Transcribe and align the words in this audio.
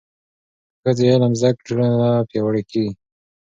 که 0.73 0.79
ښځې 0.91 1.05
علم 1.13 1.33
زده 1.39 1.51
کړي، 1.57 1.61
ټولنه 1.67 2.09
پیاوړې 2.29 2.63
کېږي. 2.71 2.93